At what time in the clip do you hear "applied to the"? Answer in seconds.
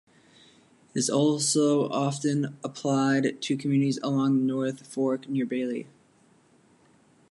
2.63-3.61